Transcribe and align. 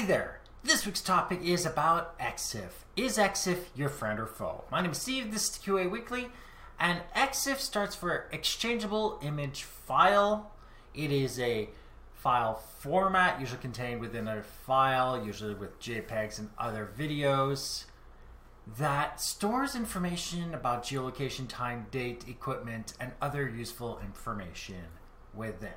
Hi 0.00 0.06
there! 0.06 0.40
This 0.64 0.86
week's 0.86 1.02
topic 1.02 1.42
is 1.42 1.66
about 1.66 2.18
EXIF. 2.18 2.86
Is 2.96 3.18
EXIF 3.18 3.66
your 3.76 3.90
friend 3.90 4.18
or 4.18 4.24
foe? 4.24 4.64
My 4.72 4.80
name 4.80 4.92
is 4.92 4.98
Steve, 5.02 5.30
this 5.30 5.50
is 5.50 5.58
QA 5.62 5.90
Weekly, 5.90 6.28
and 6.78 7.02
EXIF 7.14 7.58
starts 7.58 7.94
for 7.94 8.26
Exchangeable 8.32 9.18
Image 9.22 9.64
File. 9.64 10.52
It 10.94 11.12
is 11.12 11.38
a 11.38 11.68
file 12.14 12.54
format, 12.78 13.40
usually 13.40 13.60
contained 13.60 14.00
within 14.00 14.26
a 14.26 14.42
file, 14.42 15.22
usually 15.22 15.52
with 15.52 15.78
JPEGs 15.80 16.38
and 16.38 16.48
other 16.56 16.88
videos, 16.98 17.84
that 18.78 19.20
stores 19.20 19.76
information 19.76 20.54
about 20.54 20.82
geolocation, 20.82 21.46
time, 21.46 21.88
date, 21.90 22.24
equipment, 22.26 22.94
and 22.98 23.12
other 23.20 23.46
useful 23.46 24.00
information 24.02 24.82
within. 25.34 25.74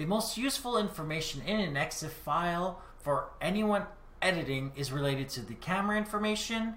The 0.00 0.06
most 0.06 0.38
useful 0.38 0.78
information 0.78 1.42
in 1.42 1.60
an 1.60 1.74
EXIF 1.76 2.12
file 2.12 2.80
for 3.00 3.28
anyone 3.38 3.84
editing 4.22 4.72
is 4.74 4.90
related 4.92 5.28
to 5.28 5.42
the 5.42 5.52
camera 5.52 5.98
information, 5.98 6.76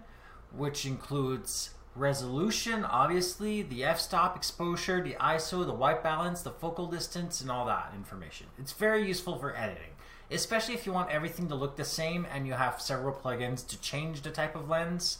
which 0.51 0.85
includes 0.85 1.69
resolution, 1.95 2.83
obviously, 2.83 3.61
the 3.61 3.85
f-stop 3.85 4.35
exposure, 4.35 5.01
the 5.01 5.13
ISO, 5.21 5.65
the 5.65 5.71
white 5.71 6.03
balance, 6.03 6.41
the 6.41 6.51
focal 6.51 6.85
distance, 6.85 7.39
and 7.39 7.49
all 7.49 7.65
that 7.65 7.93
information. 7.95 8.47
It's 8.59 8.73
very 8.73 9.07
useful 9.07 9.37
for 9.37 9.55
editing, 9.55 9.95
especially 10.29 10.73
if 10.73 10.85
you 10.85 10.91
want 10.91 11.09
everything 11.09 11.47
to 11.47 11.55
look 11.55 11.77
the 11.77 11.85
same 11.85 12.27
and 12.29 12.45
you 12.45 12.51
have 12.51 12.81
several 12.81 13.15
plugins 13.15 13.65
to 13.69 13.79
change 13.79 14.23
the 14.23 14.31
type 14.31 14.53
of 14.53 14.67
lens 14.67 15.19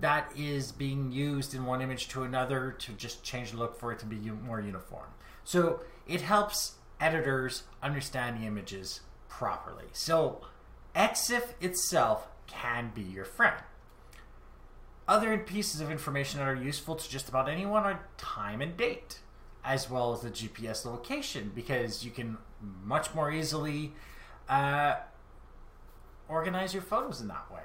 that 0.00 0.28
is 0.36 0.72
being 0.72 1.12
used 1.12 1.54
in 1.54 1.66
one 1.66 1.82
image 1.82 2.08
to 2.08 2.24
another 2.24 2.74
to 2.80 2.90
just 2.94 3.22
change 3.22 3.52
the 3.52 3.58
look 3.58 3.78
for 3.78 3.92
it 3.92 4.00
to 4.00 4.06
be 4.06 4.16
more 4.44 4.60
uniform. 4.60 5.06
So 5.44 5.84
it 6.08 6.20
helps 6.20 6.78
editors 7.04 7.64
understand 7.82 8.40
the 8.40 8.46
images 8.46 9.00
properly. 9.28 9.84
So 9.92 10.40
EXIF 10.96 11.52
itself 11.60 12.28
can 12.46 12.92
be 12.94 13.02
your 13.02 13.26
friend. 13.26 13.62
Other 15.06 15.36
pieces 15.36 15.82
of 15.82 15.90
information 15.90 16.40
that 16.40 16.48
are 16.48 16.54
useful 16.54 16.94
to 16.96 17.10
just 17.10 17.28
about 17.28 17.46
anyone 17.46 17.84
are 17.84 18.06
time 18.16 18.62
and 18.62 18.74
date, 18.74 19.18
as 19.62 19.90
well 19.90 20.14
as 20.14 20.22
the 20.22 20.30
GPS 20.30 20.86
location, 20.86 21.52
because 21.54 22.06
you 22.06 22.10
can 22.10 22.38
much 22.82 23.14
more 23.14 23.30
easily 23.30 23.92
uh, 24.48 24.94
organize 26.26 26.72
your 26.72 26.82
photos 26.82 27.20
in 27.20 27.28
that 27.28 27.52
way. 27.52 27.60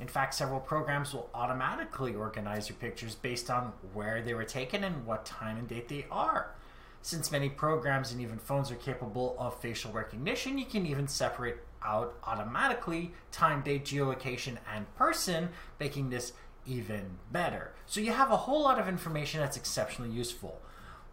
In 0.00 0.08
fact, 0.08 0.32
several 0.32 0.60
programs 0.60 1.12
will 1.12 1.28
automatically 1.34 2.14
organize 2.14 2.70
your 2.70 2.78
pictures 2.78 3.16
based 3.16 3.50
on 3.50 3.72
where 3.92 4.22
they 4.22 4.32
were 4.32 4.44
taken 4.44 4.82
and 4.82 5.04
what 5.04 5.26
time 5.26 5.58
and 5.58 5.68
date 5.68 5.88
they 5.88 6.06
are. 6.10 6.54
Since 7.02 7.32
many 7.32 7.48
programs 7.48 8.12
and 8.12 8.20
even 8.20 8.38
phones 8.38 8.70
are 8.70 8.76
capable 8.76 9.36
of 9.38 9.60
facial 9.60 9.92
recognition, 9.92 10.58
you 10.58 10.66
can 10.66 10.84
even 10.86 11.08
separate 11.08 11.58
out 11.82 12.18
automatically 12.24 13.12
time, 13.30 13.62
date, 13.62 13.84
geolocation, 13.84 14.58
and 14.74 14.92
person, 14.96 15.50
making 15.78 16.10
this 16.10 16.32
even 16.66 17.18
better. 17.32 17.72
So 17.86 18.00
you 18.00 18.12
have 18.12 18.30
a 18.30 18.36
whole 18.36 18.62
lot 18.62 18.78
of 18.78 18.88
information 18.88 19.40
that's 19.40 19.56
exceptionally 19.56 20.10
useful. 20.10 20.60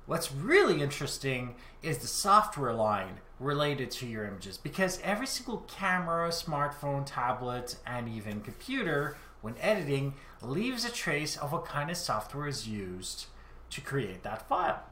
What's 0.05 0.31
really 0.31 0.81
interesting 0.81 1.55
is 1.81 1.99
the 1.99 2.07
software 2.07 2.73
line 2.73 3.21
related 3.39 3.89
to 3.91 4.05
your 4.05 4.25
images 4.25 4.57
because 4.57 4.99
every 5.03 5.27
single 5.27 5.59
camera, 5.67 6.29
smartphone, 6.29 7.03
tablet, 7.05 7.77
and 7.87 8.07
even 8.07 8.41
computer, 8.41 9.17
when 9.41 9.55
editing, 9.59 10.13
leaves 10.41 10.85
a 10.85 10.91
trace 10.91 11.37
of 11.37 11.51
what 11.51 11.65
kind 11.65 11.89
of 11.89 11.97
software 11.97 12.47
is 12.47 12.67
used 12.67 13.27
to 13.71 13.81
create 13.81 14.23
that 14.23 14.47
file. 14.47 14.83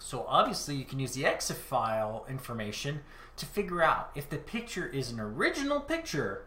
So 0.00 0.24
obviously 0.26 0.76
you 0.76 0.84
can 0.84 0.98
use 0.98 1.12
the 1.12 1.24
EXIF 1.24 1.56
file 1.56 2.24
information 2.28 3.02
to 3.36 3.46
figure 3.46 3.82
out 3.82 4.10
if 4.14 4.28
the 4.28 4.38
picture 4.38 4.86
is 4.86 5.10
an 5.10 5.20
original 5.20 5.78
picture 5.78 6.46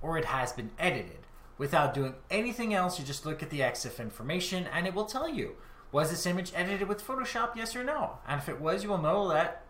or 0.00 0.16
it 0.18 0.24
has 0.24 0.52
been 0.52 0.70
edited. 0.78 1.18
Without 1.58 1.94
doing 1.94 2.14
anything 2.30 2.74
else, 2.74 2.98
you 2.98 3.04
just 3.04 3.26
look 3.26 3.42
at 3.42 3.50
the 3.50 3.60
EXIF 3.60 4.00
information 4.00 4.66
and 4.72 4.86
it 4.86 4.94
will 4.94 5.04
tell 5.04 5.28
you, 5.28 5.54
was 5.92 6.10
this 6.10 6.26
image 6.26 6.52
edited 6.56 6.88
with 6.88 7.06
Photoshop, 7.06 7.54
yes 7.54 7.76
or 7.76 7.84
no? 7.84 8.18
And 8.26 8.40
if 8.40 8.48
it 8.48 8.60
was, 8.60 8.82
you 8.82 8.88
will 8.88 8.98
know 8.98 9.28
that 9.28 9.64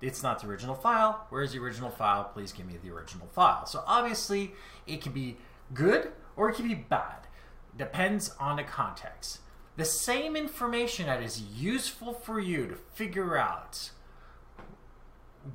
it's 0.00 0.22
not 0.22 0.40
the 0.40 0.48
original 0.48 0.74
file. 0.74 1.26
Where's 1.28 1.52
the 1.52 1.60
original 1.60 1.90
file? 1.90 2.24
Please 2.24 2.52
give 2.52 2.66
me 2.66 2.78
the 2.82 2.90
original 2.90 3.28
file. 3.28 3.66
So 3.66 3.84
obviously, 3.86 4.54
it 4.86 5.02
can 5.02 5.12
be 5.12 5.36
good 5.74 6.10
or 6.36 6.48
it 6.48 6.56
can 6.56 6.66
be 6.66 6.74
bad. 6.74 7.28
Depends 7.76 8.34
on 8.40 8.56
the 8.56 8.64
context 8.64 9.40
the 9.76 9.84
same 9.84 10.36
information 10.36 11.06
that 11.06 11.22
is 11.22 11.40
useful 11.40 12.12
for 12.12 12.38
you 12.38 12.66
to 12.66 12.74
figure 12.74 13.36
out 13.36 13.90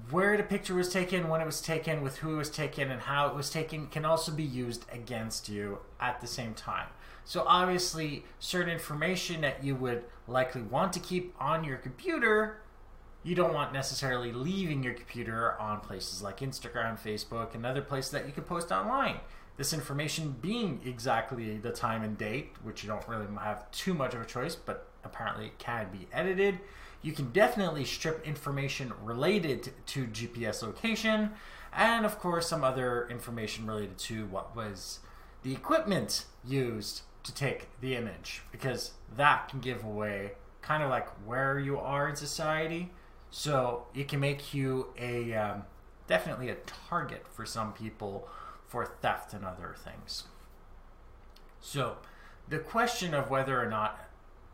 where 0.10 0.36
the 0.36 0.44
picture 0.44 0.76
was 0.76 0.90
taken, 0.90 1.30
when 1.30 1.40
it 1.40 1.46
was 1.46 1.62
taken, 1.62 2.02
with 2.02 2.18
who 2.18 2.34
it 2.34 2.38
was 2.38 2.50
taken, 2.50 2.92
and 2.92 3.02
how 3.02 3.28
it 3.28 3.36
was 3.36 3.50
taken 3.50 3.88
can 3.88 4.04
also 4.04 4.32
be 4.32 4.44
used 4.44 4.86
against 4.92 5.48
you 5.48 5.80
at 6.00 6.20
the 6.20 6.28
same 6.28 6.54
time. 6.54 6.88
So, 7.24 7.44
obviously, 7.48 8.26
certain 8.40 8.72
information 8.72 9.42
that 9.42 9.64
you 9.64 9.76
would 9.76 10.04
likely 10.28 10.62
want 10.62 10.94
to 10.94 11.00
keep 11.00 11.34
on 11.40 11.64
your 11.64 11.78
computer, 11.78 12.62
you 13.28 13.36
don't 13.36 13.54
want 13.54 13.74
necessarily 13.74 14.32
leaving 14.32 14.82
your 14.82 14.94
computer 14.94 15.60
on 15.60 15.82
places 15.82 16.22
like 16.22 16.40
Instagram, 16.40 16.98
Facebook, 16.98 17.56
and 17.56 17.66
other 17.66 17.82
places 17.82 18.12
that 18.12 18.26
you 18.26 18.32
can 18.32 18.44
post 18.44 18.72
online 18.72 19.20
this 19.58 19.74
information 19.74 20.36
being 20.40 20.80
exactly 20.86 21.58
the 21.58 21.72
time 21.72 22.04
and 22.04 22.18
date, 22.18 22.52
which 22.64 22.84
you 22.84 22.90
don't 22.90 23.06
really 23.08 23.26
have 23.42 23.70
too 23.72 23.94
much 23.94 24.14
of 24.14 24.22
a 24.22 24.26
choice, 24.26 24.56
but 24.56 24.88
apparently 25.04 25.48
it 25.48 25.58
can 25.58 25.88
be 25.92 26.08
edited. 26.14 26.60
You 27.02 27.12
can 27.12 27.32
definitely 27.32 27.84
strip 27.84 28.26
information 28.26 28.94
related 29.04 29.74
to 29.88 30.06
GPS 30.08 30.62
location, 30.62 31.32
and 31.74 32.06
of 32.06 32.20
course, 32.20 32.48
some 32.48 32.64
other 32.64 33.08
information 33.10 33.66
related 33.66 33.98
to 34.00 34.28
what 34.28 34.56
was 34.56 35.00
the 35.44 35.54
equipment 35.54 36.26
used 36.46 37.02
to 37.24 37.34
take 37.34 37.68
the 37.82 37.96
image, 37.96 38.44
because 38.52 38.92
that 39.16 39.50
can 39.50 39.60
give 39.60 39.84
away 39.84 40.34
kind 40.62 40.84
of 40.84 40.90
like 40.90 41.08
where 41.26 41.60
you 41.60 41.78
are 41.78 42.08
in 42.08 42.16
society. 42.16 42.92
So 43.30 43.86
it 43.94 44.08
can 44.08 44.20
make 44.20 44.54
you 44.54 44.88
a 44.98 45.34
um, 45.34 45.64
definitely 46.08 46.50
a 46.50 46.56
target 46.88 47.26
for 47.32 47.46
some 47.46 47.74
people 47.74 48.28
for 48.66 48.86
theft 48.86 49.34
and 49.34 49.46
other 49.46 49.76
things. 49.78 50.26
So, 51.60 51.98
the 52.48 52.60
question 52.60 53.14
of 53.14 53.30
whether 53.30 53.62
or 53.62 53.70
not 53.70 54.00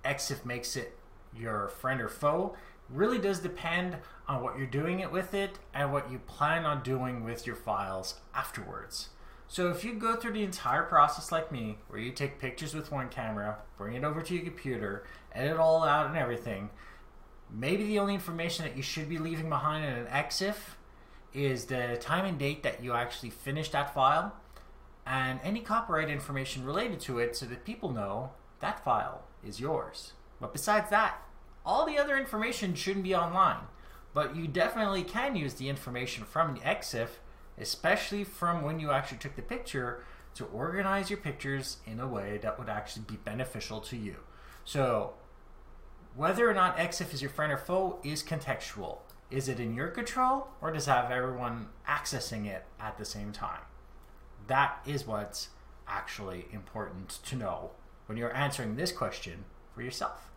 EXIF 0.03 0.45
makes 0.45 0.75
it 0.75 0.97
your 1.35 1.67
friend 1.67 2.01
or 2.01 2.09
foe 2.09 2.55
really 2.89 3.17
does 3.17 3.39
depend 3.39 3.97
on 4.27 4.41
what 4.41 4.57
you're 4.57 4.67
doing 4.67 4.99
it 4.99 5.11
with 5.11 5.33
it 5.33 5.59
and 5.73 5.91
what 5.91 6.11
you 6.11 6.19
plan 6.19 6.65
on 6.65 6.83
doing 6.83 7.23
with 7.23 7.47
your 7.47 7.55
files 7.55 8.19
afterwards. 8.35 9.09
So 9.47 9.69
if 9.69 9.83
you 9.83 9.93
go 9.93 10.15
through 10.15 10.33
the 10.33 10.43
entire 10.43 10.83
process 10.83 11.31
like 11.31 11.51
me, 11.51 11.77
where 11.87 11.99
you 11.99 12.11
take 12.11 12.39
pictures 12.39 12.73
with 12.73 12.91
one 12.91 13.09
camera, 13.09 13.59
bring 13.77 13.95
it 13.95 14.03
over 14.03 14.21
to 14.21 14.33
your 14.33 14.43
computer, 14.43 15.05
edit 15.31 15.57
all 15.57 15.83
out 15.83 16.07
and 16.07 16.17
everything, 16.17 16.69
maybe 17.53 17.85
the 17.85 17.99
only 17.99 18.13
information 18.13 18.65
that 18.65 18.75
you 18.75 18.83
should 18.83 19.07
be 19.07 19.17
leaving 19.17 19.49
behind 19.49 19.85
in 19.85 19.93
an 19.93 20.07
EXIF 20.07 20.55
is 21.33 21.65
the 21.65 21.97
time 21.99 22.25
and 22.25 22.37
date 22.37 22.63
that 22.63 22.83
you 22.83 22.93
actually 22.93 23.29
finished 23.29 23.71
that 23.71 23.93
file 23.93 24.33
and 25.05 25.39
any 25.43 25.59
copyright 25.59 26.09
information 26.09 26.65
related 26.65 26.99
to 26.99 27.19
it 27.19 27.35
so 27.35 27.45
that 27.45 27.65
people 27.65 27.91
know 27.91 28.31
that 28.59 28.83
file 28.83 29.23
is 29.45 29.59
yours. 29.59 30.13
But 30.39 30.53
besides 30.53 30.89
that, 30.89 31.21
all 31.65 31.85
the 31.85 31.97
other 31.97 32.17
information 32.17 32.75
shouldn't 32.75 33.03
be 33.03 33.15
online. 33.15 33.67
But 34.13 34.35
you 34.35 34.47
definitely 34.47 35.03
can 35.03 35.35
use 35.35 35.55
the 35.55 35.69
information 35.69 36.23
from 36.23 36.53
the 36.53 36.61
EXIF, 36.61 37.09
especially 37.57 38.23
from 38.23 38.61
when 38.61 38.79
you 38.79 38.91
actually 38.91 39.17
took 39.17 39.35
the 39.35 39.41
picture, 39.41 40.03
to 40.35 40.45
organize 40.45 41.09
your 41.09 41.17
pictures 41.17 41.77
in 41.85 41.99
a 41.99 42.07
way 42.07 42.39
that 42.41 42.57
would 42.57 42.69
actually 42.69 43.05
be 43.07 43.17
beneficial 43.17 43.79
to 43.81 43.97
you. 43.97 44.17
So, 44.65 45.13
whether 46.15 46.49
or 46.49 46.53
not 46.53 46.77
EXIF 46.77 47.13
is 47.13 47.21
your 47.21 47.31
friend 47.31 47.51
or 47.51 47.57
foe 47.57 47.99
is 48.03 48.23
contextual. 48.23 48.99
Is 49.31 49.49
it 49.49 49.59
in 49.59 49.73
your 49.73 49.87
control 49.87 50.47
or 50.61 50.71
does 50.71 50.85
have 50.85 51.09
everyone 51.09 51.69
accessing 51.87 52.45
it 52.45 52.65
at 52.79 52.97
the 52.97 53.05
same 53.05 53.31
time? 53.31 53.61
That 54.47 54.79
is 54.85 55.07
what's 55.07 55.49
actually 55.87 56.45
important 56.51 57.19
to 57.25 57.35
know 57.35 57.71
when 58.05 58.17
you're 58.17 58.35
answering 58.35 58.75
this 58.75 58.91
question 58.91 59.45
for 59.73 59.81
yourself. 59.81 60.29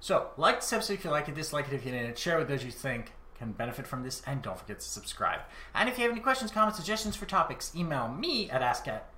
So, 0.00 0.30
like 0.36 0.56
this 0.56 0.72
episode 0.72 0.94
if 0.94 1.04
you 1.04 1.10
like 1.10 1.28
it, 1.28 1.34
dislike 1.34 1.68
it 1.68 1.74
if 1.74 1.84
you 1.84 1.92
didn't, 1.92 2.18
share 2.18 2.38
with 2.38 2.48
those 2.48 2.64
you 2.64 2.70
think 2.70 3.12
can 3.38 3.52
benefit 3.52 3.86
from 3.86 4.02
this, 4.02 4.22
and 4.26 4.42
don't 4.42 4.58
forget 4.58 4.80
to 4.80 4.86
subscribe. 4.86 5.40
And 5.74 5.88
if 5.88 5.96
you 5.96 6.02
have 6.02 6.12
any 6.12 6.20
questions, 6.20 6.50
comments, 6.50 6.78
suggestions 6.78 7.16
for 7.16 7.26
topics, 7.26 7.74
email 7.76 8.08
me 8.08 8.50
at 8.50 8.62
ask 8.62 8.88
at 8.88 9.08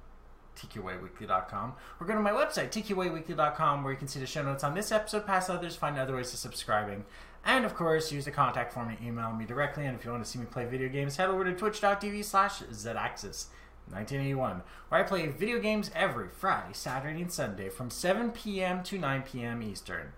tqaweekly.com 0.56 1.74
or 2.00 2.06
go 2.06 2.14
to 2.14 2.20
my 2.20 2.30
website, 2.30 2.70
tqaweekly.com, 2.70 3.84
where 3.84 3.92
you 3.92 3.98
can 3.98 4.08
see 4.08 4.20
the 4.20 4.26
show 4.26 4.42
notes 4.42 4.64
on 4.64 4.74
this 4.74 4.92
episode, 4.92 5.26
past 5.26 5.50
others, 5.50 5.76
find 5.76 5.98
other 5.98 6.16
ways 6.16 6.32
of 6.32 6.38
subscribing, 6.38 7.04
and 7.44 7.64
of 7.64 7.74
course, 7.74 8.12
use 8.12 8.24
the 8.24 8.30
contact 8.30 8.72
form 8.72 8.94
to 8.94 9.04
email 9.04 9.32
me 9.32 9.44
directly. 9.44 9.86
And 9.86 9.98
if 9.98 10.04
you 10.04 10.10
want 10.10 10.24
to 10.24 10.30
see 10.30 10.38
me 10.38 10.46
play 10.46 10.64
video 10.64 10.88
games, 10.88 11.16
head 11.16 11.28
over 11.28 11.44
to 11.44 11.52
twitch.tv 11.52 12.24
slash 12.24 12.60
zaxxas. 12.62 13.46
1981, 13.90 14.62
where 14.88 15.00
I 15.00 15.04
play 15.04 15.26
video 15.26 15.58
games 15.58 15.90
every 15.94 16.28
Friday, 16.28 16.72
Saturday, 16.72 17.20
and 17.20 17.32
Sunday 17.32 17.68
from 17.68 17.90
7 17.90 18.30
p.m. 18.30 18.82
to 18.84 18.96
9 18.96 19.22
p.m. 19.22 19.62
Eastern. 19.62 20.12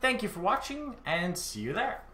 Thank 0.00 0.22
you 0.22 0.28
for 0.28 0.40
watching, 0.40 0.96
and 1.06 1.36
see 1.36 1.60
you 1.60 1.72
there. 1.72 2.05